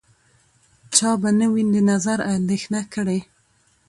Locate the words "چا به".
0.95-1.29